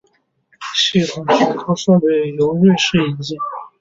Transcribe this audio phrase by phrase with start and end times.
[0.73, 3.37] 系统全套设备由瑞士引进。